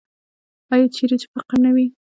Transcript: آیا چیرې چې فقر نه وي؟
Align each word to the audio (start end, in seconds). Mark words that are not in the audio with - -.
آیا 0.73 0.87
چیرې 0.95 1.15
چې 1.21 1.27
فقر 1.33 1.57
نه 1.65 1.71
وي؟ 1.75 1.85